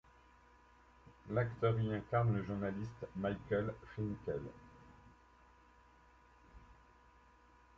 [1.29, 4.41] L'acteur y incarne le journaliste Michael Finkel.